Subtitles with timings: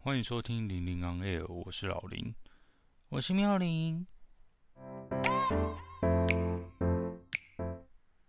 [0.00, 2.32] 欢迎收听零零 on air，我是老林，
[3.08, 4.06] 我是妙玲。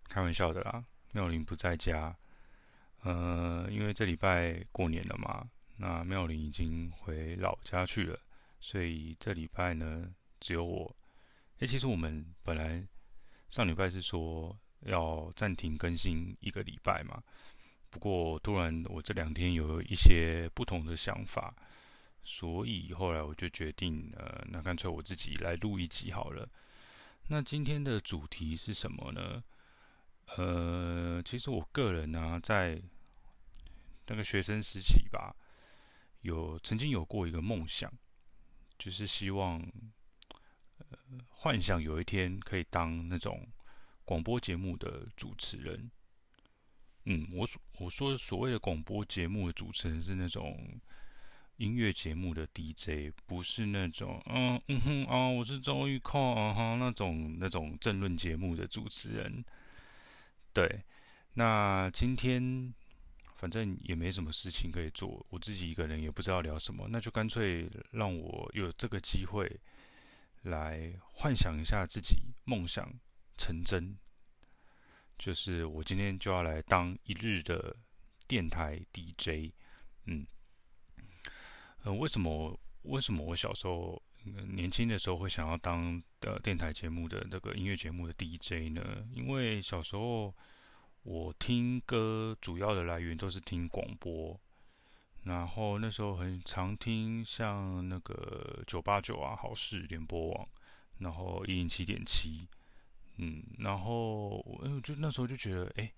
[0.09, 2.17] 开玩笑的啦，妙玲不在家，
[3.03, 5.47] 呃，因为这礼拜过年了嘛，
[5.77, 8.19] 那妙玲已经回老家去了，
[8.59, 10.93] 所以这礼拜呢，只有我。
[11.59, 12.83] 诶，其实我们本来
[13.49, 17.23] 上礼拜是说要暂停更新一个礼拜嘛。
[17.89, 21.53] 不过突然，我这两天有一些不同的想法，
[22.23, 26.47] 所以后来我就决定，呃，那干脆我自己来录一集好了。
[27.29, 29.43] 那今天的主题是什么呢？
[30.37, 32.79] 呃，其实我个人呢、在
[34.05, 35.35] 那个学生时期吧，
[36.21, 37.91] 有曾经有过一个梦想，
[38.77, 39.59] 就是希望，
[40.77, 40.97] 呃，
[41.29, 43.47] 幻想有一天可以当那种
[44.05, 45.89] 广播节目的主持人。
[47.05, 50.79] 嗯，我所我说的所谓的广播节目的主持人是那种
[51.57, 59.43] 音乐节目的 DJ，不是那种嗯嗯哼啊，我是周玉蔻啊哈那种那种政论节目的主持人。
[60.53, 60.83] 对，
[61.33, 62.73] 那今天
[63.35, 69.49] 反正也没什么事情可以做，我自己一个人也不知道聊什么，那就干脆让我有这个机会
[70.43, 72.93] 来幻想一下自己梦想
[73.37, 73.97] 成真。
[75.19, 77.75] 就是我今天就要来当一日的
[78.25, 79.51] 电台 DJ，
[80.05, 80.25] 嗯，
[81.83, 84.01] 呃，为什么为什么我小时候
[84.47, 89.05] 年轻的时候会想要当的电台节目的那个音乐节目的 DJ 呢？
[89.13, 90.33] 因为小时候
[91.03, 94.39] 我听歌主要的来源都是听广播，
[95.23, 100.47] 然后那时候很常听像那个九八九啊、好事联播网，
[100.99, 102.47] 然后一零七点七。
[103.21, 105.91] 嗯，然后我就那时候就觉得，哎，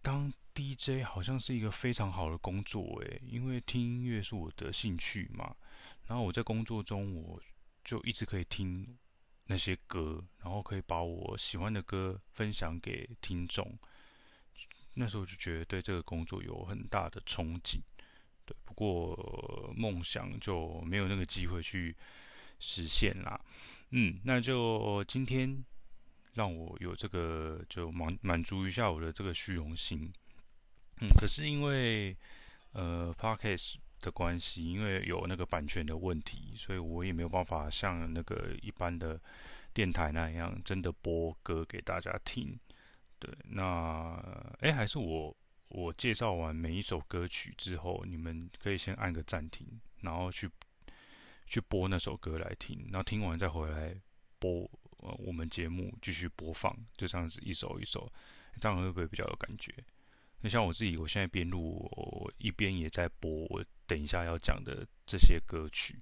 [0.00, 5.54] 当 DJ 好像是一个非常好的工作，哎，因为听音乐是我的兴趣嘛。
[6.06, 7.38] 然后我在工作中，我
[7.84, 8.96] 就一直可以听
[9.48, 13.78] 那些歌，然后可以把我喜欢的歌分享给听众。
[14.94, 17.80] 那时候就觉得对这个工作有很大的憧憬，
[18.46, 21.94] 对，不过梦想就没有那个机会去
[22.58, 23.38] 实现啦。
[23.90, 25.62] 嗯，那就今天。
[26.40, 30.10] 让我有这个就满满足一下我的这个虚荣心，
[31.02, 32.16] 嗯，可是因为
[32.72, 39.20] 呃 Podcast 的关系，因为有那个版权的问题，所以我也没有办法像那个一般的
[39.74, 42.58] 电台那样真的播歌给大家听。
[43.18, 44.16] 对，那
[44.60, 45.36] 哎，还是我
[45.68, 49.68] 我介绍完每一首歌曲之后，你们可以先按个暂停，
[50.00, 50.48] 然后去
[51.44, 53.94] 去播那首歌来听，然后听完再回来
[54.38, 54.70] 播。
[55.02, 58.10] 呃，我们节目继续播放，就这样子一首一首，
[58.60, 59.74] 这样会不会比较有感觉？
[60.42, 66.00] 那像我自己，我现在边录，我一边也在播我等一下要讲的这些歌曲。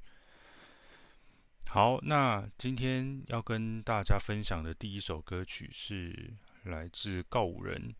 [1.66, 6.32] 好，那今天要跟大家分享的第一首歌曲是
[6.62, 7.94] 来自告五人，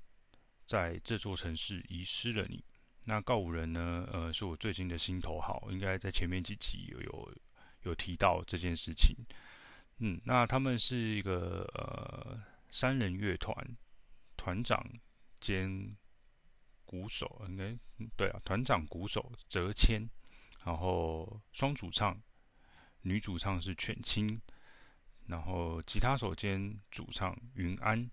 [0.67, 2.65] 在这座城市遗失了你。
[3.05, 4.09] 那告五人呢？
[4.13, 7.35] 呃，是我最近的心头好，应该在前面几集有有
[7.83, 9.17] 有提到这件事情。
[10.01, 13.77] 嗯，那他们是一个呃三人乐团，
[14.37, 14.85] 团长
[15.41, 15.97] 兼
[16.85, 17.77] 鼓手，应该
[18.17, 20.09] 对啊，团长鼓手泽谦，
[20.65, 22.17] 然后双主唱，
[23.03, 24.41] 女主唱是犬青，
[25.27, 28.09] 然后吉他手兼主唱云安，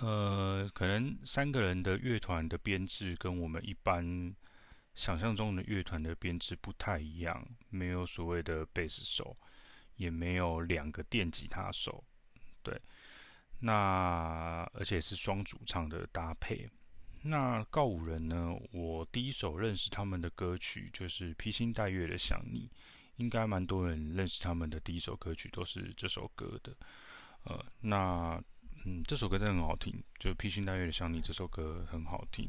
[0.00, 4.36] 呃，可能三个人的乐团的编制跟我们一般
[4.94, 9.34] 想象中的乐团的编制不太一样，没有所谓的贝斯手。
[10.02, 12.02] 也没有两个电吉他手，
[12.60, 12.76] 对，
[13.60, 16.68] 那而且是双主唱的搭配。
[17.22, 18.52] 那告五人呢？
[18.72, 22.68] 我第一首认识他们的歌曲就是《披星戴月的想你》，
[23.14, 26.76] 应该蛮多人认识他们的第一首歌曲都是这首歌的。
[27.44, 28.42] 呃，那
[28.84, 32.48] 嗯，这首歌真的很好听，就《披星戴月的想你》这首歌很好听。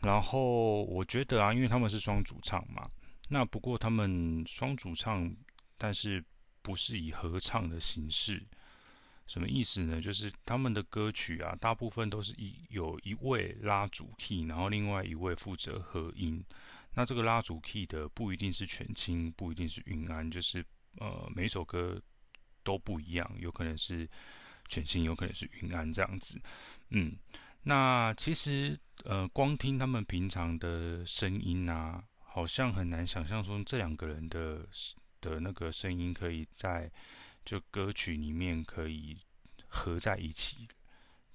[0.00, 2.82] 然后我觉得啊，因为他们是双主唱嘛，
[3.28, 5.32] 那不过他们双主唱，
[5.78, 6.24] 但是。
[6.70, 8.40] 不是以合唱的形式，
[9.26, 10.00] 什么意思呢？
[10.00, 16.40] 就是他们的歌曲啊，大部分都是一有一位拉主 key，然后另外一位负责和音。
[16.94, 20.64] 那这个拉主 key 的不一定是全清，不一定是云安，就是
[20.98, 22.00] 呃每首歌
[22.62, 24.08] 都不一样，有可能是
[24.68, 26.40] 全清，有可能是云安这样子。
[26.90, 27.16] 嗯，
[27.64, 34.68] 那其实呃光听他们平常的声音啊，好像很难想象说这两个人的。
[35.20, 36.90] 的那个声音可以在
[37.44, 39.18] 就歌曲里面可以
[39.68, 40.68] 合在一起，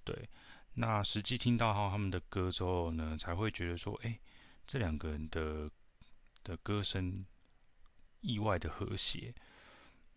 [0.03, 0.29] 对。
[0.75, 4.19] 那实际听到他们的歌之后呢，才会觉得说，哎，
[4.67, 5.71] 这两个人的
[6.43, 7.25] 的歌声
[8.21, 9.33] 意外的和谐，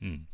[0.01, 0.27] 嗯。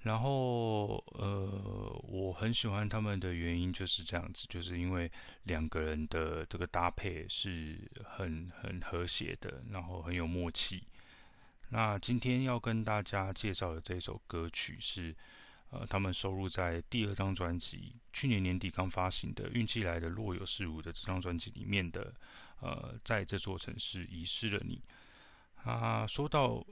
[0.00, 5.10] 然后，呃，我很喜欢他们的原因就是这样子，就是因为
[5.44, 10.86] 两个人的这个搭配是很很和谐的，然后很有默契。
[11.68, 15.14] 那今天要跟大家介绍的这首歌曲是，
[15.70, 22.14] 呃，他们收录在第二张专辑，去年年底刚发行的《运气来的若有似无》的这张专辑里面的，
[22.60, 24.82] 呃，在这座城市遗失了你。
[25.64, 26.64] 啊，说到。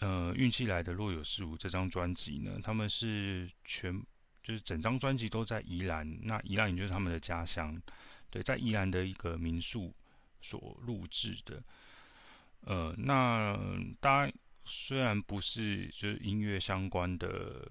[0.00, 4.02] 呃，运气来的若有似无这张专辑呢，他们是全
[4.42, 7.80] 就是整张专辑都在宜兰，那宜兰也就是他们的家乡，
[8.28, 9.94] 对，在宜兰的一个民宿
[10.40, 11.62] 所录制的。
[12.62, 13.56] 呃，那
[14.00, 14.32] 大家
[14.64, 17.70] 虽然不是就是音乐相关的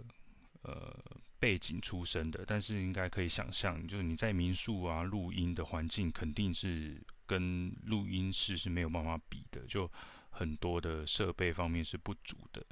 [0.63, 0.95] 呃
[1.39, 9.91] 背景出身的，但是应该可以想象，就是你在民宿啊录音的环境肯定是跟录音室是没有办法比的，就。
[10.33, 12.65] 很多的设备方面是不足的，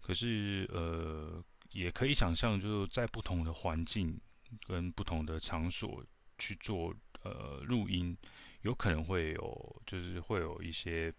[0.00, 4.16] 可是呃，也可以想象，就是在不同的环境
[4.68, 6.02] 跟不同的场所
[6.38, 6.94] 去做
[7.24, 8.16] 呃录音，
[8.60, 11.12] 有可能会有就是会有一些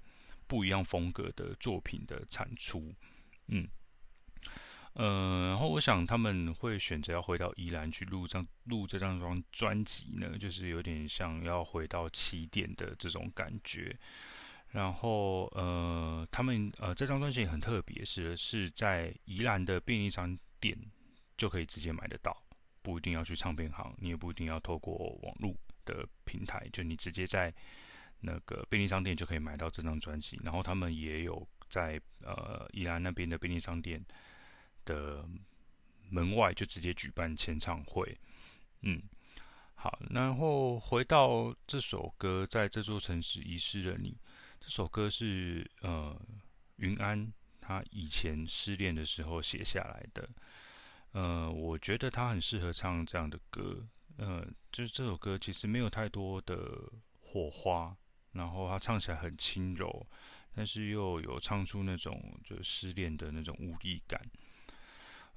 [0.48, 2.94] 不一样风格的作品的产出，
[3.48, 3.68] 嗯，
[4.94, 13.98] 呃，然后我想他们会选择要回到宜兰去录这录这张专专辑呢，就是有点像要回到起点的这种感觉。
[14.72, 20.76] 然后，呃，他们呃这张专辑也很特别，是是在宜兰的便利商店
[21.38, 22.36] 就可以直接买得到，
[22.82, 25.56] 不一定要去唱片行，你也不一定要透过网络
[25.86, 27.54] 的平台，就你直接在
[28.24, 30.40] 那个便利商店就可以买到这张专辑。
[30.44, 34.04] 然后他们也有在呃宜兰那边的便利商店
[34.86, 35.24] 的
[36.10, 38.18] 门外就直接举办签唱会，
[38.82, 39.02] 嗯，
[39.76, 44.16] 好，然后回到这首歌，在这座城市遗失了你。
[44.60, 46.16] 这首歌是呃
[46.78, 50.30] 云安他以前失恋的时候写下来的，
[51.12, 53.86] 呃，我觉得他很适合唱这样的歌，
[54.18, 57.96] 呃，就是这首歌其实没有太多的火花，
[58.34, 60.06] 然后他唱起来很轻柔，
[60.54, 64.22] 但是又有唱出那种就失恋的那种无力感，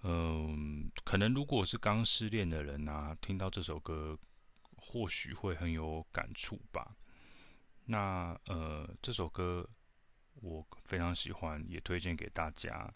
[0.02, 4.18] 嗯、可能如果是刚失恋的人啊，听到这首歌
[4.76, 6.96] 或许会很有感触吧。
[7.86, 9.68] 那呃，这首歌
[10.34, 12.92] 我非常喜欢，也推荐给大家。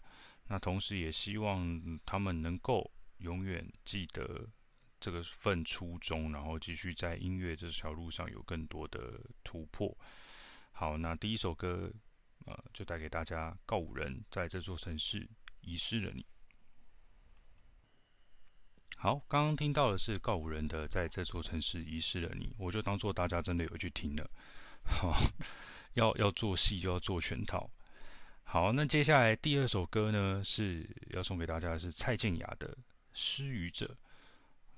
[0.47, 4.47] 那同时也希望他们能够永远记得
[5.01, 9.97] 这个份初衷，然后继续在音乐这条路上有更多的突破。
[10.71, 11.91] 好，那第一首歌
[12.45, 15.27] 呃，就带给大家告五人在这座城市
[15.61, 16.23] 遗失了你。
[18.97, 24.29] 好，刚刚听到的是告五人的在这座城市遗失了你，我就当做大家真的有去听了。
[24.83, 25.17] 好，
[25.95, 27.67] 要要做戏就要做全套。
[28.43, 32.67] 好，那接下来第二首歌呢，是要送给大家的是蔡健雅的
[33.13, 33.87] 《失语者》。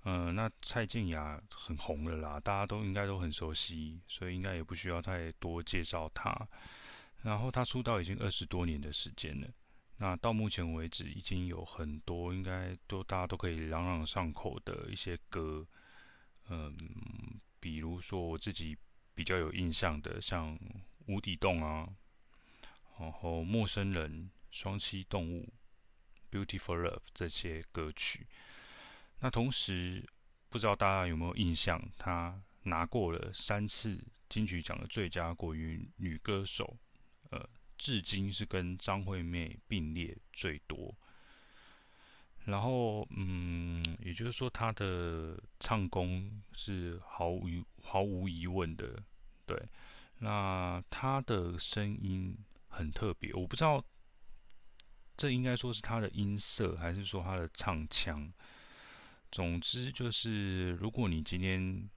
[0.03, 6.47] 嗯、那蔡健雅很红了啦，大家都应该都很熟悉，所以应该也不需要太多介绍她。
[7.21, 9.47] 然后她出道已经二十多年的时间了，
[9.97, 15.65] 那到目前为止已经有很多应该都大家都可以朗朗上口的一些歌。
[16.49, 16.75] 嗯，
[17.59, 18.77] 比如说我自己。
[19.15, 20.57] 比较有印象的，像
[21.05, 21.87] 《无底洞》啊，
[22.97, 24.11] 然后《陌生人》、
[24.49, 25.53] 《双栖动物》、
[26.45, 28.25] 《Beautiful Love》这些歌曲。
[29.23, 30.05] 那同时，
[30.49, 36.77] 不知道大家有没有印象，她拿过了三次金曲奖的最佳国语女歌手，
[37.29, 40.93] 呃，至今是跟张惠妹并列最多。
[42.43, 47.47] 然后，嗯，也就是说，她的唱功是毫无
[47.81, 49.01] 毫无疑问的，
[49.45, 49.57] 对。
[50.17, 52.37] 那她的声音
[52.67, 53.81] 很特别，我不知道
[55.15, 58.29] 这应该说是她的音色，还是说她的唱腔。
[59.33, 61.89] 总之，就是如果你今天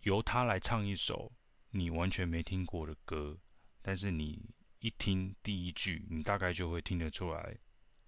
[0.00, 1.30] 由他来唱一首
[1.70, 3.38] 你完全没听过的歌，
[3.82, 4.48] 但是你
[4.80, 7.56] 一听第一句，你大概就会听得出来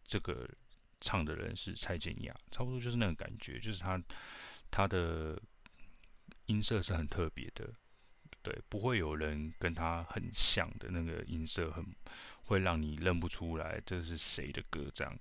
[0.05, 0.49] 这个。
[0.99, 4.03] 唱的人是蔡健雅，差不多就是那种感觉，就是他
[4.71, 5.39] 他的
[6.47, 7.71] 音色是很特别的，
[8.41, 11.85] 对，不会有人跟他很像的那个音色，很
[12.45, 15.19] 会让你认不出来这是谁的歌这样。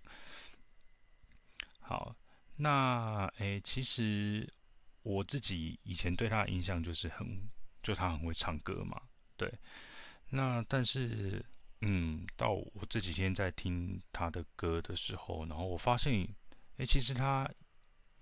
[1.81, 2.15] 好，
[2.57, 4.47] 那诶，其实
[5.03, 7.49] 我自己以前对他的印象就是很，
[7.81, 9.01] 就他很会唱歌嘛，
[9.35, 9.53] 对，
[10.29, 11.45] 那但是。
[11.81, 16.27] 嗯，到我这几天在听他的歌的时候，然后我发现，
[16.77, 17.47] 哎，其实他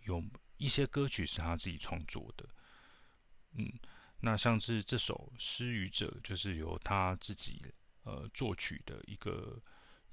[0.02, 0.22] 有
[0.58, 2.50] 一些歌曲是他自己创作的。
[3.54, 3.72] 嗯，
[4.20, 7.64] 那像是这首《失语者》，就是由他自己
[8.04, 9.62] 呃作曲的一个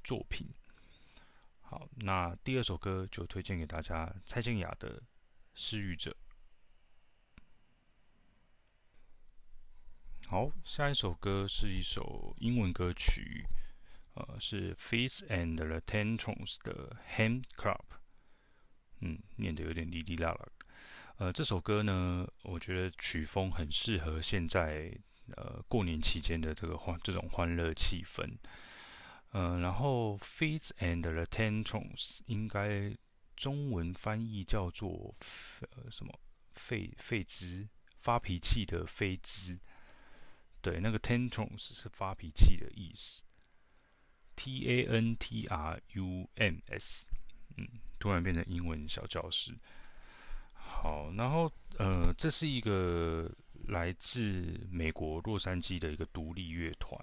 [0.05, 0.47] 作品。
[1.71, 4.99] 好，那第二首歌就推荐给大家，蔡健雅的
[5.55, 6.11] 《失语者》。
[10.27, 13.47] 好，下一首歌是一首英文歌曲，
[14.15, 17.77] 呃，是 fits and the Tantrums 的《Hand Club》。
[18.99, 20.49] 嗯，念得有点哩哩啦啦。
[21.19, 24.93] 呃，这首歌呢，我觉得曲风很适合现在
[25.37, 28.29] 呃过年期间的这个欢这种欢乐气氛。
[29.33, 32.97] 嗯、然后 Fitz and the Tantrums 应该
[33.37, 35.15] 中文翻译叫做
[35.61, 36.13] 呃什么？
[36.55, 37.69] 费费兹
[38.01, 39.59] 发脾气的费兹。
[40.61, 43.23] 对，那个 Tantrums 是发脾气的意思。
[44.37, 47.07] T A N T R U M S。
[47.57, 47.67] 嗯，
[47.99, 49.57] 突然变成英文小教室。
[50.53, 53.31] 好，然后呃，这是一个
[53.69, 56.99] 来自美国洛杉矶的一个独立乐团，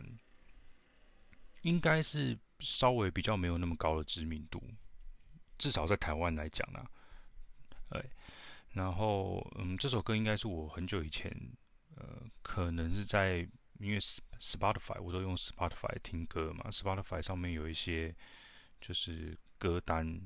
[1.67, 4.63] 应该是稍微比较没有那么高的知名度，
[5.57, 6.81] 至少在台湾来讲呢。
[7.89, 8.09] 对，
[8.71, 11.29] 然后嗯，这首歌应该是我很久以前，
[11.97, 13.39] 呃，可能是在
[13.79, 13.99] 因为
[14.39, 18.15] Spotify 我都用 Spotify 听歌嘛，Spotify 上面有一些
[18.79, 20.21] 就是歌单。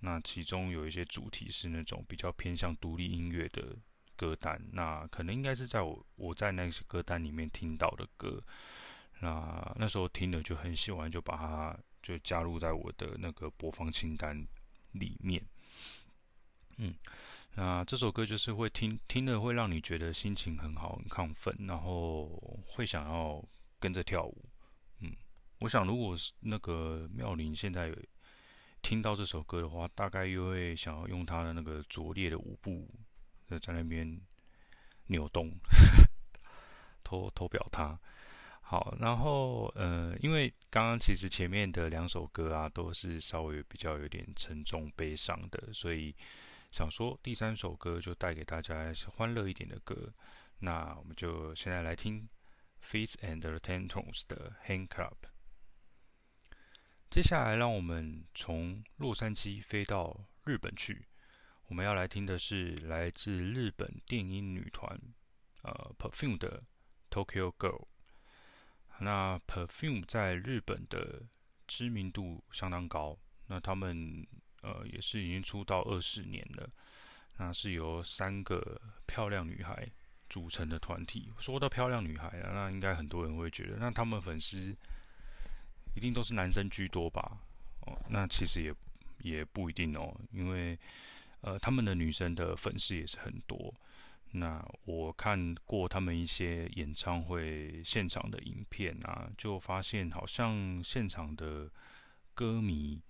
[0.00, 3.76] 那其中有一些主题是那种比较偏向独立音乐的
[4.14, 8.42] 歌单，那可能应该是在我我在那些歌单里面听到的歌，
[9.22, 14.46] 那那时候听了就很喜欢，就把它就加入在我的那个播放清单
[14.90, 15.42] 里面。
[16.76, 16.94] 嗯，
[17.54, 22.26] 那这首歌就是会听听了会让你觉得心情很好、很亢奋，然后
[22.66, 23.42] 会想要
[23.78, 24.44] 跟着跳舞。
[24.98, 25.14] 嗯，
[25.60, 27.94] 我想如果是那个妙龄现在。
[28.84, 32.92] 听到这首歌的话，大概又会想要用他的那个拙劣的舞步，
[33.60, 34.20] 在那边
[35.06, 35.52] 扭动，
[37.04, 37.96] 偷偷表他。
[38.72, 46.16] 好，然后呃，因为刚刚其实前面的两首歌啊，都是稍微比较有点沉重悲伤的，所以
[46.70, 50.10] 想说第三首歌就带给大家是欢乐一点的歌。
[50.60, 52.26] 那我们就现在来听
[52.82, 55.16] Fitz and the Tantrums 的 Hand Club。
[57.10, 61.08] 接下来，让我们从洛杉矶飞到日本去。
[61.66, 64.98] 我们要来听的是来自日本电音女团
[65.60, 66.62] 呃 Perfume 的
[67.10, 67.91] Tokyo Girl。
[69.02, 71.22] 那 Perfume 在日本的
[71.66, 73.18] 知名度相当高。
[73.46, 74.26] 那他们
[74.62, 76.68] 呃也是已经出道二十年了。
[77.38, 79.86] 那是由三个漂亮女孩
[80.28, 81.32] 组成的团体。
[81.38, 84.76] 说到漂亮女孩啊，那应该很多人会觉得，那他们粉丝。
[85.94, 87.36] 一定都是男生居多吧？
[87.80, 88.74] 哦，那其实也
[89.18, 90.78] 也不一定哦，因为
[91.42, 93.74] 呃，他们的女生的粉丝也是很多。
[94.32, 101.70] 那我看过他们一些演唱会现场的影片啊，就发现好像现场的
[102.34, 103.00] 歌迷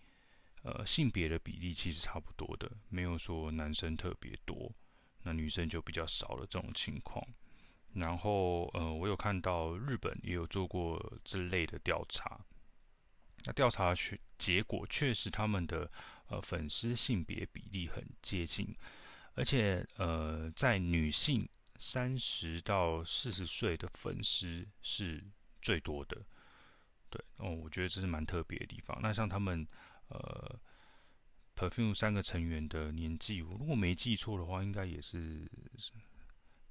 [0.63, 4.73] 呃性别的比例其实差不多的，没有说男生特别多，
[5.23, 7.25] 那女生就比较少的这种情况。
[7.95, 12.41] 然后呃，我有看到日本也有做过这类的调查。
[13.45, 15.91] 那调查结结果确实，他们的
[16.29, 18.75] 呃粉丝性别比例很接近，
[19.35, 21.49] 而且呃在女性
[21.79, 25.23] 三十到四十岁的粉丝是
[25.61, 26.25] 最多的。
[27.11, 28.99] 对，哦，我觉得这是蛮特别的地方。
[29.03, 29.67] 那像他们
[30.09, 30.61] 呃
[31.57, 35.51] Perfume 三个成员的年纪，我如果没记错的话，应该也是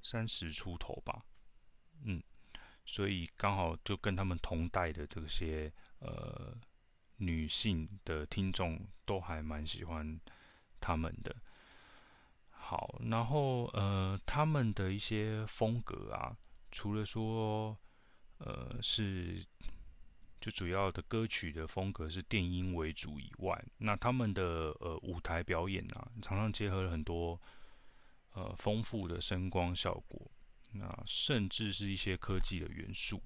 [0.02, 1.24] 三十出头吧。
[2.04, 2.22] 嗯，
[2.86, 5.72] 所以刚好就跟他们同代的这些。
[6.00, 6.58] 呃，
[7.18, 10.20] 女性的听众都还蛮喜欢
[10.80, 11.36] 他们的。
[12.72, 16.34] 好，然后呃，他们的一些风格啊，
[16.72, 17.78] 除了说
[18.38, 19.46] 呃是
[20.40, 27.38] 就主要的歌曲的风格是电音为主以外，那他们的呃舞台表演啊，常常结合了很多
[28.32, 30.32] 呃丰富的声光效果，
[30.72, 33.22] 那甚至是一些科技的元素。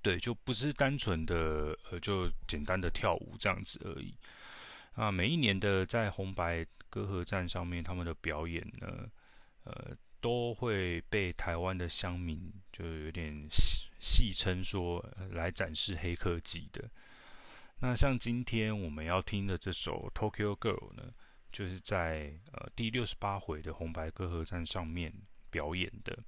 [0.00, 4.14] 对，就不是单纯的呃，就简单的跳舞这样子而已。
[4.94, 9.08] 啊，每一年的在红白歌合战上面，他们的表演呢，
[9.64, 13.46] 呃，都会被台湾的乡民就有点
[14.00, 16.90] 戏称说来展示黑科技的。
[17.78, 21.14] 那像今天我们要听的这首《Tokyo Girl》呢，
[21.50, 25.12] 就是在呃第六十八回的红白歌合战上面
[25.50, 26.18] 表演的。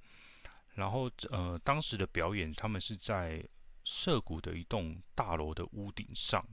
[0.73, 3.47] 然后呃，当时的表演，他们是在
[3.83, 6.43] 涩谷的一栋大楼的屋顶上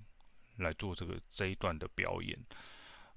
[0.62, 2.38] 来做这个这一段的表演，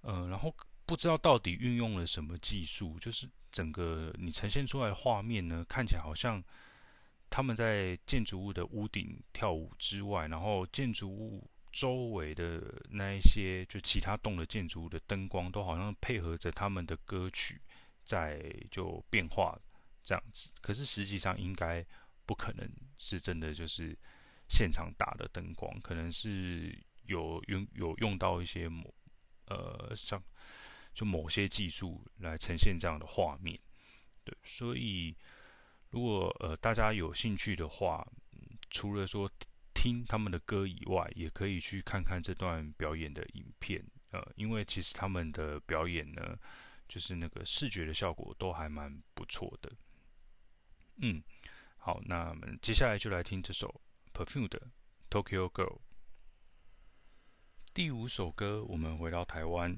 [0.02, 6.44] 呃，然后不知道到底运用了什么技术，就是整个你呈现出来的画面呢，看起来好像
[7.30, 17.60] 他们在建筑物的屋顶跳舞之外，然后建筑物周围的那一些就其他栋的建筑物的灯光都好像配合着他们的歌曲
[18.04, 19.58] 在就变化
[20.04, 20.52] 这样子。
[20.62, 21.84] 可是实际上应该
[22.26, 22.70] 不可能
[23.00, 23.98] 是真的，就是
[24.48, 28.94] 现场打的灯光，可能是有用有用到一些某
[29.48, 30.22] 呃像。
[30.96, 33.60] 就某些技术来呈现这样的画面，
[34.24, 35.18] 对，所以
[35.90, 38.08] 如果呃大家有兴趣的话，
[38.70, 39.28] 除了说
[39.74, 46.38] 听他们的歌以外，也可以去看看这段表演的影片，呃，因为其实他们的表演呢，
[46.88, 49.74] 就是那个视觉的效果都还蛮不错的。
[50.98, 51.24] 嗯，
[51.78, 53.82] 好，那我们接下来就来听这首
[54.14, 54.62] Perfume 的
[55.10, 55.80] Tokyo Girl。
[57.74, 59.76] 第五首歌，我们回到台湾。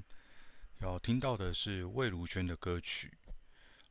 [0.81, 3.17] 要听到的是魏如萱的歌曲，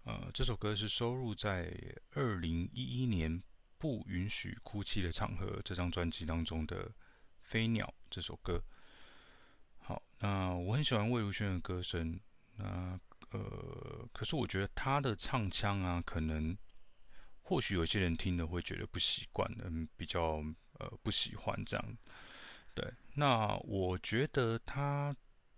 [0.05, 1.75] 呃，这首歌是收录在
[2.11, 3.33] 二零一一年
[3.79, 6.87] 《不允许哭泣的场合》这张专辑当中的
[7.41, 8.63] 《飞鸟》这首歌。
[9.79, 12.21] 好，那我很喜欢魏如萱的歌声，
[12.57, 16.55] 那呃，可是我觉得她的唱腔啊，可能
[17.41, 20.45] 或许有些人听了会觉得不习惯，嗯，比较
[20.79, 21.97] 呃不喜欢这样。
[22.75, 25.15] 对，那我觉得他。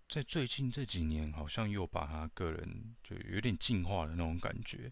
[0.09, 4.89] 在最近这几年，好像又把他个人就有点进化的那种感觉，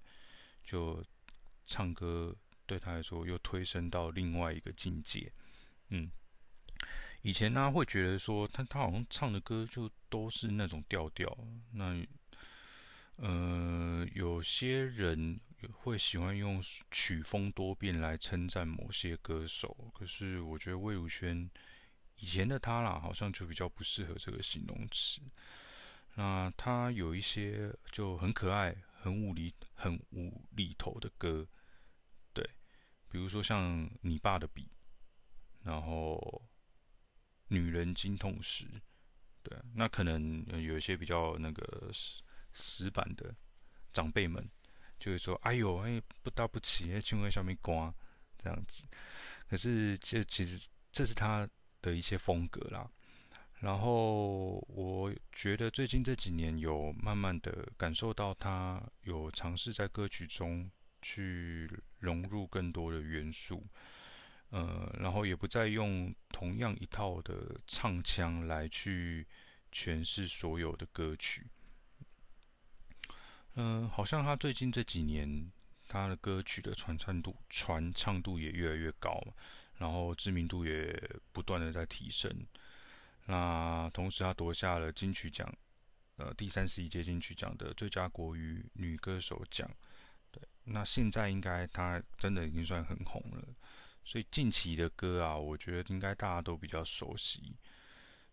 [0.62, 1.01] 就
[1.65, 5.32] 唱歌对他来说又推升到另外一个境界。
[5.88, 6.12] 嗯，
[7.22, 11.34] 以前呢会觉得说他他好像唱的歌就都是那种调调，
[11.72, 12.05] 那
[13.15, 15.39] 呃有些人
[15.72, 21.50] 会喜欢用曲风多变来称赞某些歌手，可是我觉得魏如萱。
[22.17, 25.22] 以前的他啦，好像就比较不适合这个形容词。
[26.15, 31.45] 那他有一些就很可爱、很无厘、很无厘头的歌，
[32.34, 32.50] 对，
[33.10, 34.69] 比如说像你爸的笔，
[35.63, 36.41] 然后
[37.50, 38.65] 女人经痛时，
[39.43, 42.23] 对，那可能有一些比较那个死
[42.54, 43.36] 死板的
[43.91, 44.49] 长辈们
[44.97, 47.93] 就会说：“哎呦，哎，不搭不起，哎，请问下面瓜
[48.38, 48.88] 这样子。”
[49.49, 51.47] 可是这其实这是他。
[51.86, 52.89] 的一些风格啦，
[53.60, 60.69] 然后我觉得最近这几年有慢慢的感受到他有尝试在歌曲中
[61.04, 61.69] 去
[62.00, 63.63] 融入更多的元素，
[64.50, 69.28] 呃，然后也不再用同样一套的唱腔来去
[69.71, 71.45] 诠释所有的歌曲。
[73.58, 75.52] 嗯、好像他最近这几年
[75.88, 79.21] 他的歌曲的传唱度、传唱度也越来越高。
[79.78, 80.98] 然后知名度也
[81.34, 82.32] 不断的在提升，
[83.26, 85.54] 那同时他夺下了金曲奖，
[86.16, 89.70] 呃，第三十一届金曲奖的最佳国语女歌手奖，
[90.32, 93.44] 对，那现在应该他真的已经算很红了，
[94.06, 97.58] 所以近期的歌啊，我觉得应该大家都比较熟悉，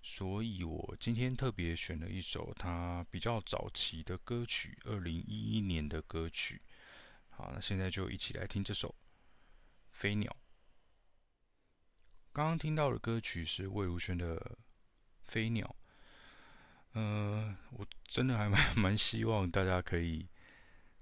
[0.00, 6.62] 所以我今天特别选了一首他比较早期的歌曲，二零一一年的歌曲，
[7.30, 8.90] 好，那现在就一起来听这首
[9.90, 10.30] 《飞鸟》。
[12.34, 14.36] 刚刚听到的歌曲是魏如萱的
[15.24, 15.76] 《飞鸟》。
[16.98, 20.26] 呃，我真的还蛮蛮希望大家可以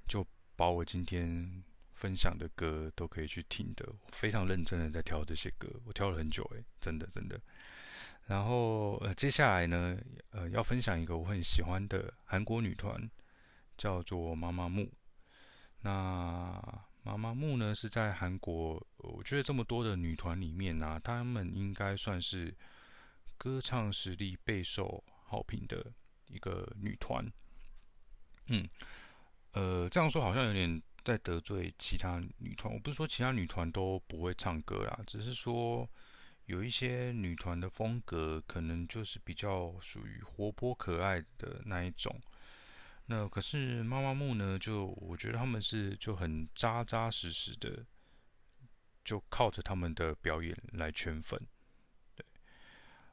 [0.09, 1.63] 就把我今天
[1.95, 3.89] 分享的歌都可以去听的。
[3.89, 7.41] 我非常认真的在挑这些歌，我挑了很久，诶，真的真的。
[8.27, 9.97] 然后呃，接下来呢，
[10.31, 13.09] 呃，要分享一个我很喜欢的韩国女团，
[13.77, 14.91] 叫做妈妈木。
[15.83, 16.61] 那
[17.03, 22.55] 妈妈木呢，是在韩国，我觉得这么多的女团里面啊，她们应该算是
[23.39, 25.93] 歌唱实力备受好评的
[26.27, 27.25] 一个女团。
[28.47, 28.69] 嗯，
[29.53, 32.73] 呃，这样说好像有点在得罪其他女团。
[32.73, 35.89] 我不是说其他女团都不会唱歌啦，只是说
[36.45, 42.21] 有一些女团的风格可能就是比较属于活泼可爱的那一种。
[43.13, 44.57] 那可是妈妈木呢？
[44.57, 47.85] 就我觉得他们是就很扎扎实实的，
[49.05, 51.37] 就靠着他们的表演来圈粉。
[52.15, 52.25] 对，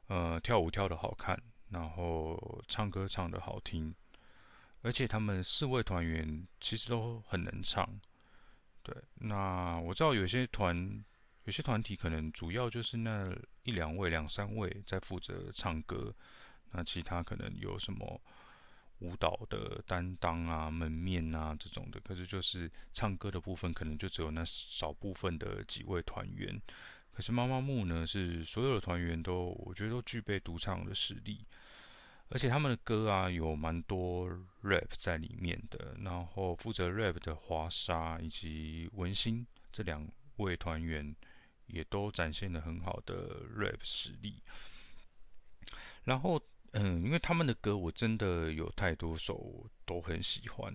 [0.06, 3.92] 呃，跳舞跳得好看，然后唱歌唱得好听，
[4.82, 8.00] 而且他们四位团员其实都很能唱。
[8.84, 11.04] 对，那我知道有些团、
[11.42, 16.14] 有些团体可能主要就是那一两位、两三位在负责唱歌，
[16.70, 18.22] 那其他可能有什么？
[19.00, 26.60] 舞蹈的担当啊，门面啊这种的，可是就是唱歌的部分，可能就只有那少部分的几位团员。
[27.12, 31.44] 可是妈妈木呢，是所有的团员都，我觉得都具备独唱的实力。
[32.30, 34.28] 而且他们的歌啊有蛮多
[34.62, 35.96] rap 在里面的。
[36.02, 40.06] 然后负责 rap 的华莎以及文心这两
[40.36, 41.16] 位团员
[41.66, 44.42] 也都展现了很好的 rap 实力。
[46.04, 46.40] 然后，
[46.80, 50.72] 嗯，因为他们的歌我真的有太多首都很喜欢，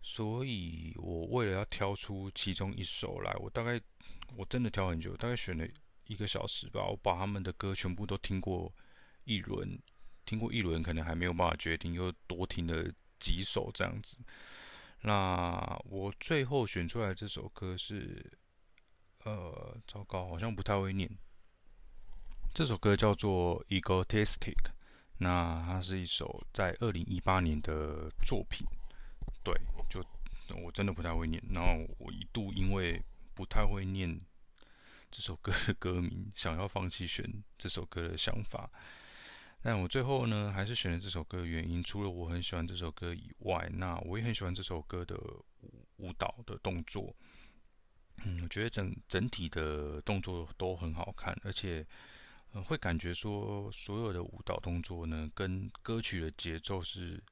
[0.00, 3.80] 所以我为了要挑出其中一首来，我大概
[4.36, 5.66] 我真的挑很久，大概选了
[6.04, 6.86] 一个小时吧。
[6.86, 8.72] 我把他们的歌全部都听过
[9.24, 9.76] 一轮，
[10.24, 12.88] 听过一轮，可能还没有办法决定，又多听了
[13.18, 14.16] 几首这样子。
[15.00, 18.32] 那我最后选出来这首歌是，
[19.24, 21.10] 呃，糟糕，好像不太会念。
[22.58, 24.36] 这首歌叫做《Egotistic》，
[25.18, 28.66] 那它是一首在二零一八年的作品。
[29.44, 29.54] 对，
[29.88, 30.04] 就
[30.56, 33.00] 我真的不太会念，然后我一度因为
[33.32, 34.20] 不太会念
[35.08, 37.24] 这首歌的歌名，想要放弃选
[37.56, 38.68] 这首歌的想法。
[39.62, 45.16] 但我最后呢，还是选了这首歌的原因，除了我很喜欢这首歌以外，那我也很喜欢这首歌的
[45.60, 47.14] 舞舞蹈的动作。
[48.24, 51.86] 嗯，我觉得整整体的动作都很好看，而且。
[52.52, 57.22] 呃，会感觉说所有的舞蹈动作呢，跟歌曲的节奏是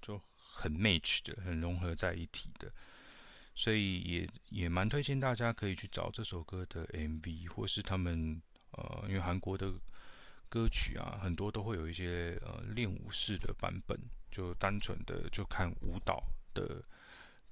[0.00, 2.72] 就很 match 的，很融合在一起的，
[3.54, 9.72] 所以也也蛮推荐大家可以去找这首歌的 MV，或是他们呃，因为韩国的
[10.48, 13.98] 歌曲啊，很多都会有一些呃练舞式的版本，
[14.30, 16.82] 就单纯的就看舞蹈的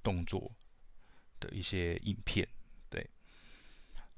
[0.01, 0.51] 动作
[1.39, 2.47] 的一些影片。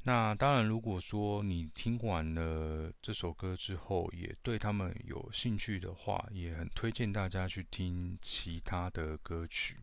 [0.06, 9.78] 那当然，如果说你听完了这首歌之后，也对他们有兴趣的话，也很推荐大家去听其他的歌曲，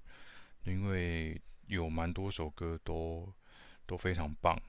[0.65, 3.33] 因为有蛮多首歌都
[3.87, 4.61] 都非常棒。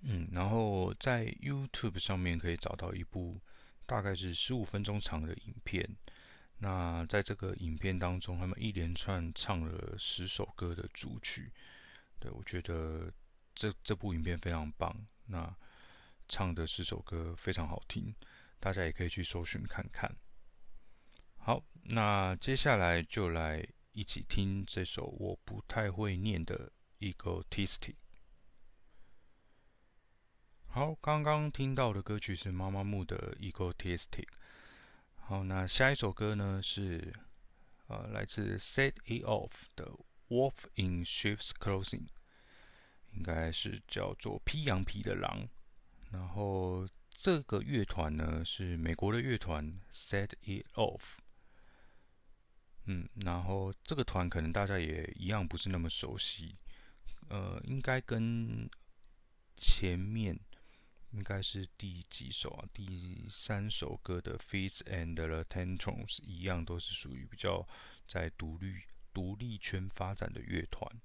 [0.00, 3.38] 嗯，然后在 YouTube 上面可以找到一部
[3.84, 5.86] 大概是十五分钟长的影片。
[6.60, 11.52] 那在这个影片当中，他们一连串唱了十首歌的主曲。
[12.18, 13.12] 对，我觉得。
[13.54, 15.54] 这这部影片非常棒，那
[16.28, 18.14] 唱的十首歌非常好听，
[18.58, 20.14] 大家也可以去搜寻看看。
[21.36, 26.72] 好，那接下来就来一起听这首我不太会念的
[27.14, 27.78] 《Egotistic》。
[30.66, 34.08] 好，刚刚听到的歌曲是妈妈木的《Egotistic》。
[35.16, 37.14] 好，那下一首歌呢是
[37.86, 39.86] 呃来自 Set It Off 的
[40.28, 42.06] 《Wolf in Sheep's Clothing》。
[43.16, 45.48] 应该是叫做披羊皮的狼，
[46.10, 51.14] 然后这个乐团呢是美国的乐团 Set It Off，
[52.86, 56.56] 嗯，然后这个团可能大家也一样不是那么熟悉，
[57.28, 58.68] 呃，应该跟
[59.56, 60.38] 前面
[61.12, 62.68] 应该是第几首啊？
[62.74, 67.66] 第三首歌的 Fits and the Tantrums 一样，都是属于比较
[68.08, 71.00] 在独立独立圈发展的乐团，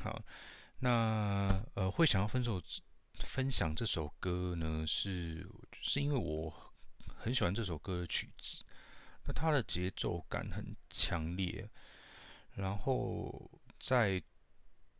[0.00, 0.24] 好。
[0.82, 2.60] 那呃，会想要分手
[3.18, 5.46] 分享这首歌呢，是
[5.80, 6.72] 是因为我
[7.14, 8.64] 很喜欢这首歌的曲子，
[9.26, 11.68] 那它的节奏感很强烈，
[12.54, 14.22] 然后在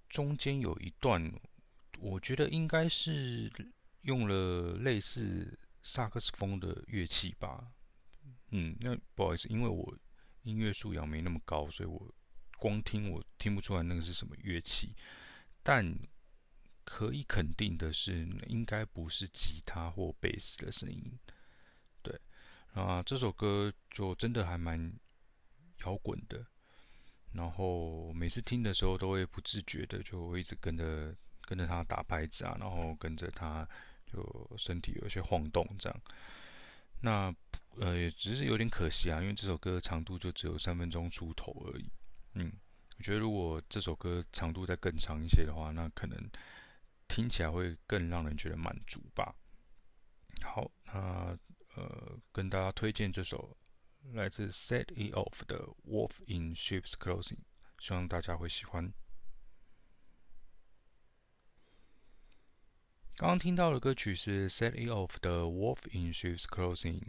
[0.09, 1.33] 中间有一段，
[1.99, 3.51] 我觉得应该是
[4.03, 7.73] 用了类似萨克斯风的乐器吧，
[8.51, 9.97] 嗯，那不好意思，因为我
[10.43, 12.15] 音乐素养没那么高，所以我
[12.59, 14.95] 光听我听不出来那个是什么乐器。
[15.63, 15.99] 但
[16.85, 21.19] 可以肯定的是，应该不是吉他或贝斯的声音。
[22.03, 22.19] 对
[22.73, 24.93] 啊，这首歌就真的还蛮
[25.85, 26.45] 摇滚的。
[27.33, 33.69] 然后每次听的时候，都会不自觉的就会一直跟着跟着他打拍子啊，然后跟着他
[34.05, 36.01] 就身体有些晃动这样。
[37.03, 37.33] 那
[37.77, 41.89] 呃，只是有点可惜啊，因为这首歌长度就只有三分钟出头而已。
[42.35, 42.53] 嗯。
[43.01, 46.31] 我觉得如果这首歌长度再更长一些的话，那可能
[47.09, 49.35] 听起来会更让人觉得满足吧。
[50.43, 51.35] 好，那
[51.77, 53.57] 呃，跟大家推荐这首
[54.13, 57.23] 来自 Set It Off 的《Wolf in Sheep's Clothing》，
[57.79, 58.93] 希望大家会喜欢。
[63.17, 67.01] 刚刚听到的歌曲是 Set It Off 的《Wolf in Sheep's Clothing》。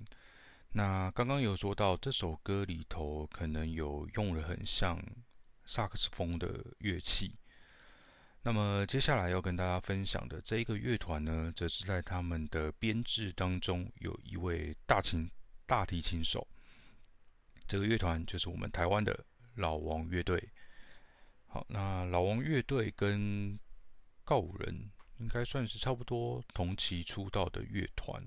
[0.69, 4.97] 那刚刚有说到这首歌里头可能有用了很像。
[5.71, 7.33] 萨克斯风的乐器。
[8.43, 15.29] 那么接下来要跟大家分享的这一个乐团呢，则是在他们的编制当中有一位大琴
[15.65, 16.45] 大提琴手。
[17.67, 19.17] 这个乐团就是我们台湾的
[19.55, 20.49] 老王乐队。
[21.47, 23.57] 好，那老王乐队跟
[24.25, 28.21] 告五人应该算是差不多同期出道的乐团。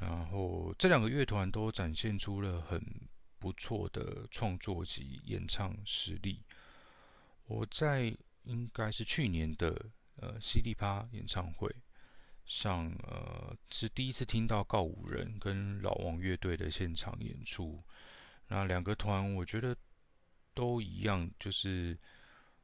[0.00, 2.80] 然后这两个乐团都展现出了很
[3.38, 6.42] 不错的创作及演唱实力。
[7.48, 11.74] 我在应该是去年的呃犀利趴演唱会
[12.44, 17.82] 上，呃是第一次听到告五人跟老王乐队的现场演出。
[18.48, 19.76] 那两个团我觉得
[20.54, 21.98] 都一样，就是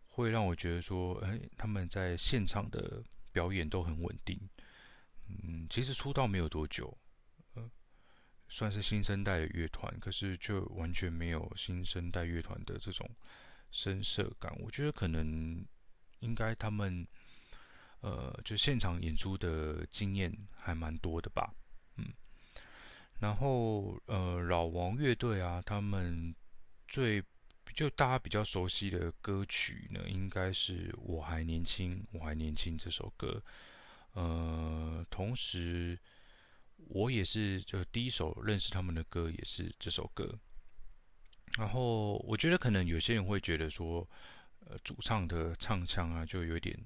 [0.06, 4.38] 会让我觉得说，哎，他们在现场的表演都很稳定。
[5.28, 6.96] 嗯，其实出道没有多久。
[7.54, 7.70] 呃
[8.46, 13.08] 算是新生代的乐团，可是就完全没有新生代乐团的这种
[13.74, 14.54] 深色感。
[14.60, 15.66] 我觉得可能
[16.20, 17.04] 应该他们
[18.00, 21.52] 呃，就现场演出的经验还蛮多的吧。
[21.96, 22.06] 嗯，
[23.18, 26.32] 然后呃，老王乐队啊，他们
[26.86, 27.20] 最
[27.74, 33.42] 就大家比较熟悉的歌曲呢，应该是《我还年轻，我还年轻》这首歌。
[34.12, 35.98] 呃，同时。
[36.88, 40.38] 我也是，就第一首认识他们的歌也是这首歌。
[41.58, 44.08] 然后我觉得可能有些人会觉得说，
[44.66, 46.76] 呃，主唱的唱腔啊，就有点、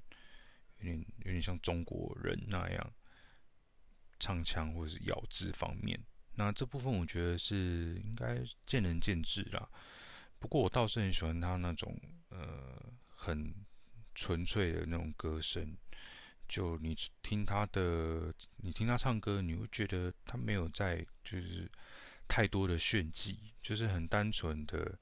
[0.80, 2.92] 有点、有点像中国人那样
[4.18, 5.98] 唱腔，或是咬字方面。
[6.34, 9.68] 那这部分我觉得是应该见仁见智啦。
[10.38, 13.52] 不过我倒是很喜欢他那种呃很
[14.14, 15.76] 纯粹的那种歌声。
[16.46, 21.70] 就你听他的，你听他唱歌，你会觉得他没有在就是
[22.28, 24.98] 太多的炫技，就是很单纯的，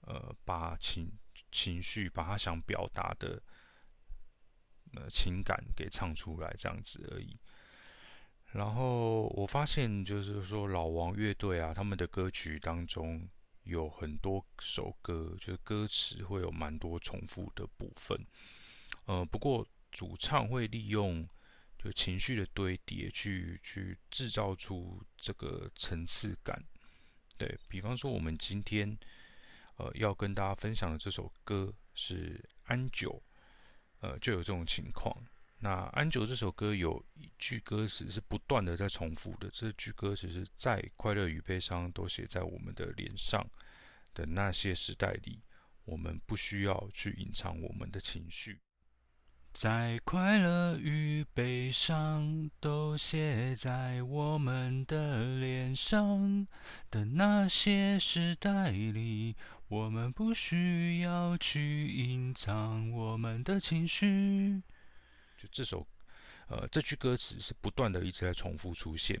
[0.00, 1.10] 呃，把情
[1.52, 3.40] 情绪，把他想表达的
[4.94, 7.38] 呃情感给唱出来这样子而已。
[8.52, 13.26] 然后我发现，就是说老王乐队啊，他们的歌曲当中
[13.62, 18.26] 有很多首歌，就是歌词会有蛮多重复的部分。
[19.06, 19.66] 呃，不过。
[19.96, 21.24] 主唱会利用
[21.84, 26.64] 就情绪的堆叠去去制造出这个层次感，
[27.36, 28.96] 对，比方说我们今天
[29.76, 33.10] 呃要跟大家分享的这首歌是《安久》，
[34.00, 35.14] 呃就有这种情况。
[35.58, 43.46] 那《安久》这首歌有一句歌词是不断的在重复的，这句歌词是在快乐与悲伤都写在我们的脸上
[44.14, 45.42] 的那些时代里，
[45.84, 48.58] 我们不需要去隐藏我们的情绪。
[49.54, 56.44] 在快乐与悲伤都写在我们的脸上
[56.90, 59.36] 的那些时代里，
[59.68, 64.60] 我们不需要去隐藏我们的情绪。
[65.38, 65.86] 就这首，
[66.48, 69.16] 呃，这句歌词是不断的一直在重复出现，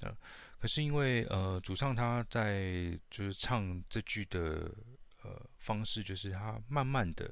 [0.00, 0.16] 呃，
[0.58, 4.74] 可是因为呃，主唱他在就是唱这句的
[5.22, 7.30] 呃方式，就是他慢慢的。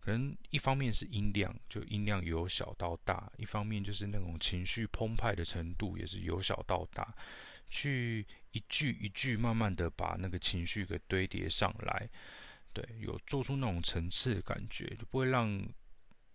[0.00, 7.14] 可能一方面是音量，就音量由小到大；一方面就是那种情绪澎湃的程度，也是由小到大，
[7.68, 12.08] 去一句一句慢慢的把那个情绪给堆叠上来。
[12.72, 15.68] 对，有做出那种层次的感觉，就不会让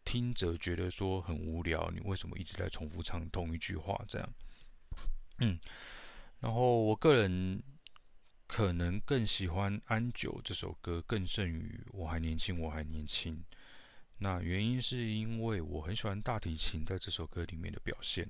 [0.03, 1.89] 听者觉得说很无聊。
[1.91, 3.99] 你为什么一直在重复唱同一句话？
[4.07, 4.29] 这样，
[5.39, 5.59] 嗯，
[6.39, 7.63] 然后我个人。
[8.45, 13.37] 可能更喜欢《安久》这首歌，更胜于《我还年轻，我还年轻》。
[14.19, 18.29] 那原因是因为我很喜欢大提琴在这首歌里面的表现。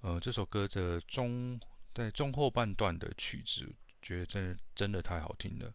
[0.00, 1.60] 呃，这首歌的中
[1.94, 5.74] 在中后半段的曲子，觉得真的真的太好听了。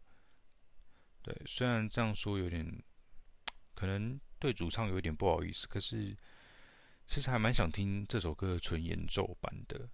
[1.22, 2.84] 对，虽然这样说有点
[3.76, 6.18] 可能对主唱有点不好意思，可是
[7.06, 9.88] 其实还蛮想听这首歌的纯演奏版的，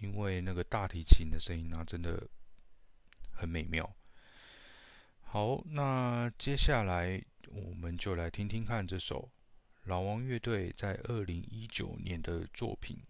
[0.00, 2.28] 因为那个大提琴的声音啊，真的。
[3.36, 3.94] 很美妙。
[5.20, 9.30] 好，那接下来我们就来听听看这首
[9.84, 12.96] 老王乐队在二零一九年的作品《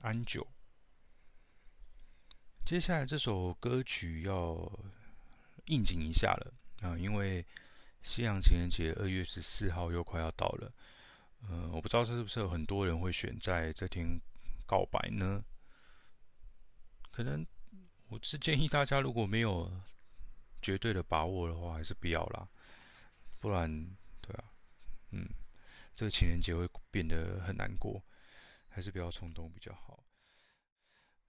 [0.00, 0.42] 安久》。
[2.64, 4.56] 接下来这首歌曲要
[5.66, 7.44] 应景一下了啊，因为
[8.02, 10.72] 西洋情人节二月十四号又快要到了。
[11.48, 14.18] 呃，我不知道是不是有很多人会选在这天
[14.66, 15.44] 告白呢？
[17.12, 17.46] 可能。
[18.14, 19.68] 我是建议大家，如果没有
[20.62, 22.48] 绝对的把握的话，还是不要啦，
[23.40, 23.68] 不然，
[24.20, 24.44] 对啊，
[25.10, 25.28] 嗯，
[25.96, 28.00] 这个情人节会变得很难过，
[28.68, 30.04] 还是不要冲动比较好。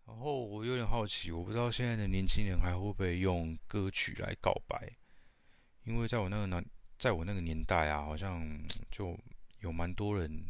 [0.06, 4.96] 然后我有点好奇，我不知道现在的年轻人还会不会用歌曲来告白，
[5.86, 6.64] 因为在我那个年，
[7.00, 8.48] 在我那个年代啊，好像
[8.92, 9.20] 就
[9.62, 10.46] 有蛮多人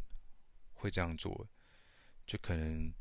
[0.73, 1.47] 会这样做，
[2.27, 2.91] 就可能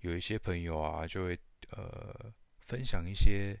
[0.00, 1.38] 有一些朋友啊，就会
[1.70, 2.34] 呃。
[2.72, 3.60] 分享一些，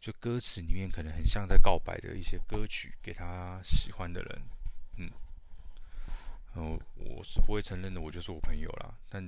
[0.00, 4.42] 就歌词里面可能很像在告白的一些歌曲给他喜欢的人，
[4.96, 5.10] 嗯，
[6.54, 8.94] 然后我是不会承认的，我就是我朋友啦。
[9.10, 9.22] 但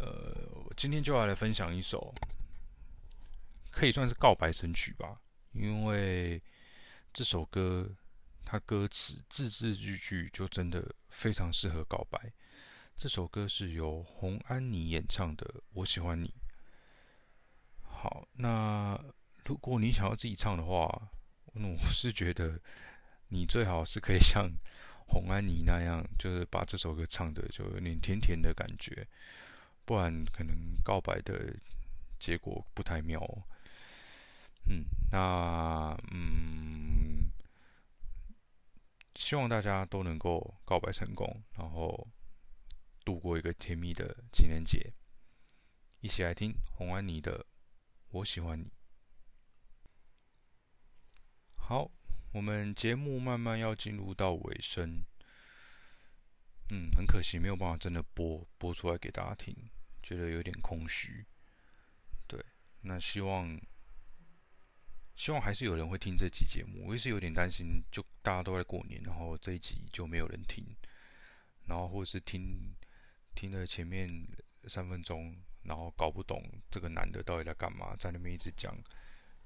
[0.00, 2.12] 呃，我今天就要来分享一首，
[3.70, 5.20] 可以算是告白神曲吧，
[5.52, 6.42] 因为
[7.12, 7.88] 这首歌
[8.44, 12.32] 它歌词字字句句就真的非常适合告白。
[12.96, 16.26] 这首歌是由洪安妮演唱的，《我喜欢你》。
[18.06, 18.96] 好，那
[19.46, 21.10] 如果你想要自己唱的话，
[21.54, 22.56] 那我是觉得
[23.30, 24.48] 你最好是可以像
[25.08, 29.04] 红安妮那样，就是把这首歌唱的就有点甜甜的感觉。
[29.84, 31.52] 不然可能告白的
[32.20, 33.42] 结果不太妙哦。
[34.66, 37.28] 嗯，那嗯，
[39.16, 42.06] 希望大家都能够告白成功，然后
[43.04, 44.92] 度过一个甜蜜的情人节。
[46.00, 47.40] 一起来听红安妮的
[48.10, 48.64] 《我喜欢你》。
[51.56, 51.90] 好，
[52.32, 55.04] 我们节目慢慢要进入到尾声。
[56.70, 59.54] 嗯，很可惜没有办法真的播播出来给大家听。
[60.02, 61.26] 觉得有点空虚，
[62.28, 62.40] 对，
[62.82, 63.60] 那希望
[65.16, 66.86] 希望还是有人会听这期节目。
[66.86, 70.64] 我也是有点担心，就大家都在过年，然后这一集就没有人听，
[71.64, 72.72] 然后或是听
[73.34, 74.08] 听了前面
[74.68, 78.74] 三分钟，然后搞不懂这个男的到底在干嘛，在那边一直讲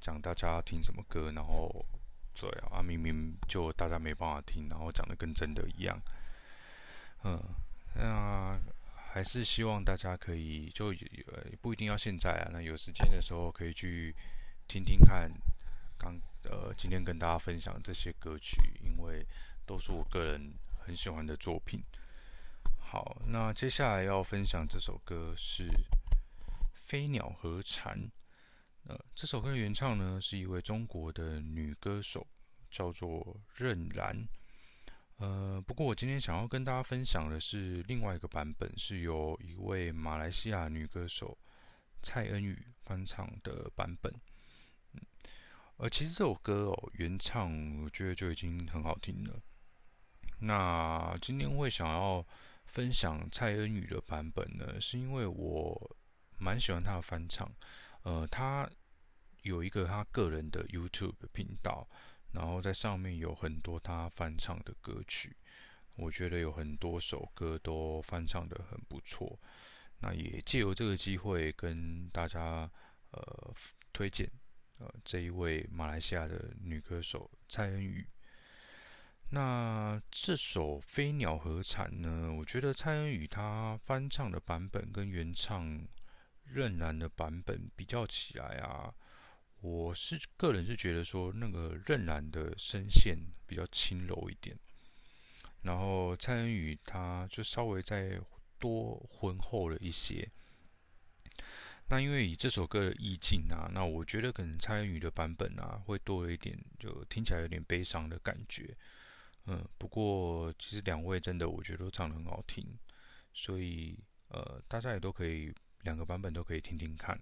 [0.00, 1.85] 讲大家要听什么歌，然后
[2.35, 6.00] 对啊，明明就大家没办法听，然后讲的跟真的一样，
[7.24, 7.42] 嗯，
[7.94, 8.59] 那。
[9.12, 10.90] 还是希望大家可以就
[11.26, 14.14] 呃不一定要现在啊，那有时间的时候可以去
[14.68, 15.28] 听听看
[15.98, 19.26] 刚呃今天跟大家分享这些歌曲，因为
[19.66, 21.83] 都是我个人很喜欢的作品。
[22.78, 25.64] 好，那接下来要分享这首歌是
[26.90, 27.96] 《飞鸟和蝉》。
[28.83, 32.26] 呃，这首歌的原唱呢是一位中国的女歌手，
[32.68, 34.26] 叫做任然。
[35.18, 41.38] 呃，不过我今天想要跟大家分享的是另外一个版本，是由一位马来西亚女歌手
[42.03, 44.12] 蔡恩宇翻唱的版本。
[45.76, 49.40] 呃，其实这首歌哦，原唱我觉得就已经很好听了。
[50.40, 52.26] 那今天会想要
[52.64, 55.96] 分享蔡恩宇的版本呢，是因为我
[56.40, 57.48] 蛮喜欢他的翻唱。
[58.03, 58.68] 呃，他
[59.42, 61.88] 有一个他个人的 YouTube 频道。
[62.33, 65.37] 然后在上面有很多他翻唱的歌曲，
[65.96, 69.37] 我觉得有很多首歌都翻唱得很不错。
[69.98, 72.70] 那也借由这个机会跟大家
[73.11, 73.53] 呃
[73.92, 74.31] 推荐
[74.79, 78.07] 呃这一位马来西亚的女歌手蔡恩宇。
[79.31, 85.85] 那这首《飞鸟和蝉》呢，我觉得蔡恩宇她翻唱的版本跟原唱
[86.53, 88.93] 任然的版本比较起来啊。
[89.61, 94.57] 我是个人是觉得说，那个任然的声线比较轻柔一点，
[95.63, 98.19] 然后蔡恩宇他就稍微再
[98.59, 100.27] 多浑厚了一些。
[101.91, 108.75] 那因为以这首歌的意境啊，那我觉得可能蔡恩宇的版本啊会多了一点，就听起来有点悲伤的感觉。
[109.47, 112.65] 嗯，不过其实两位真的我觉得都唱得很好听，
[113.35, 117.21] 所以呃大家也都可以两个版本都可以听听看。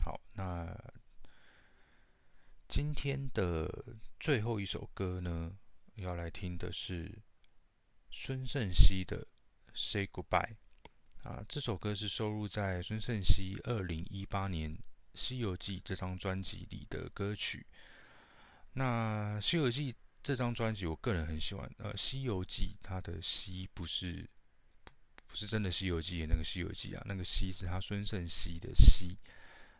[0.00, 0.76] 好，那
[2.68, 5.56] 今天的最后一首歌呢，
[5.94, 7.22] 要来听的是
[8.10, 9.26] 孙盛希的
[9.74, 10.56] 《Say Goodbye》
[11.28, 11.44] 啊。
[11.48, 14.74] 这首歌是收录在孙盛希二零一八年
[15.14, 17.66] 《西游记》这张专辑里的歌曲。
[18.74, 19.92] 那《西游记》
[20.22, 21.70] 这张专辑，我个人很喜欢。
[21.78, 24.28] 呃，《西游记》它的“西”不是
[25.28, 29.16] 不是真的《西游记》那个《西游记》啊，那个“西”是他孙盛熙的“西”。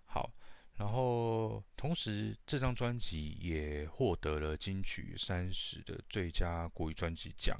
[0.07, 0.31] 好，
[0.77, 7.59] 然后同时这张专辑也获得了金曲三十的最佳国语专辑奖。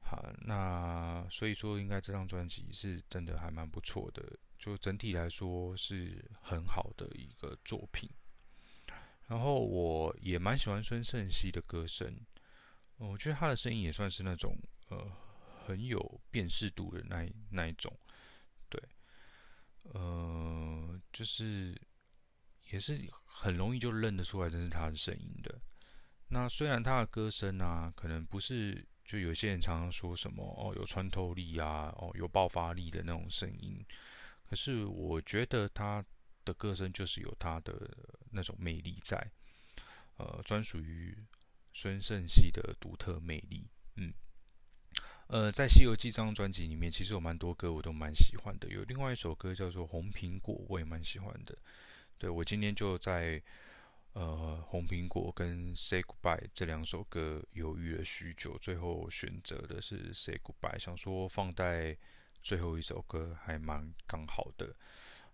[0.00, 4.22] 好，那所以说应该这张专辑是真的还蛮不错的，
[4.58, 8.10] 就整体来说是很好的一个作品。
[9.26, 12.18] 然后我也蛮喜欢孙盛熙的歌声，
[12.96, 14.56] 我觉得他的声音也算是那种
[14.88, 15.06] 呃
[15.68, 17.94] 很有辨识度的那那一种。
[18.70, 18.82] 对
[19.82, 21.78] 呃，就是
[22.70, 25.60] 也是很容易就认得出来这是他的声音的。
[26.28, 33.84] 那虽然他的歌声啊，可能不是就有些人常常说什么哦，有穿透力啊，哦，有爆发力的那种声音，
[34.48, 36.02] 可是我觉得他
[36.46, 37.94] 的歌声就是有他的
[38.30, 39.30] 那种魅力在，
[40.16, 41.16] 呃，专属于
[41.74, 44.14] 孙盛希的独特魅力，嗯。
[45.28, 48.66] 呃，在《西游记》这张专辑里面，其实有蛮多歌我都蛮喜欢的。
[48.68, 51.56] 有另外一首歌叫做《红苹果》，我也蛮喜欢的。
[52.16, 53.40] 对，我今天就在
[54.14, 61.96] 呃《红苹果》跟《Say Goodbye》这两首歌犹豫了许久，最后选择的是《Say Goodbye》，想说放在
[62.42, 64.74] 最后一首歌还蛮刚好的。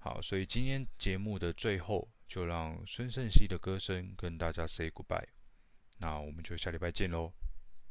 [0.01, 5.29] 好，所以今天节目的最后，就让孙盛熙的歌声跟大家 say goodbye。
[5.99, 7.33] 那我们就下礼拜见喽，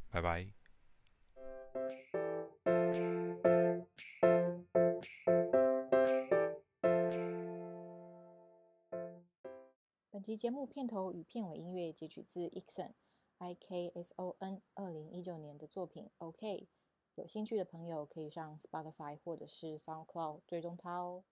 [0.09, 0.62] 拜拜。
[10.09, 12.91] 本集节目片头与片尾音乐截取自 Ikson
[13.39, 16.69] I K S O N 二零一九年的作品 OK。
[17.15, 21.23] 有兴趣的朋友可以上 Spotify 或者是 SoundCloud 追踪它哦。